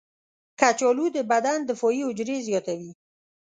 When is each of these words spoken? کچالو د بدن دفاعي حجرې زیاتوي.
کچالو 0.59 1.05
د 1.15 1.17
بدن 1.31 1.57
دفاعي 1.69 2.01
حجرې 2.07 2.37
زیاتوي. 2.47 2.91